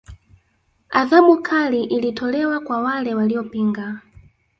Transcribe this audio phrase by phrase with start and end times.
[0.91, 4.01] Adhabu kali ilitolewa kwa wale waliopinga